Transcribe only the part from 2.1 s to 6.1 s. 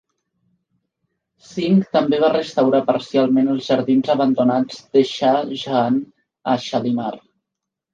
va restaurar parcialment els jardins abandonats de Shah Jahan